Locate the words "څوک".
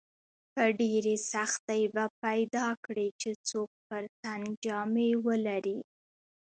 3.49-3.69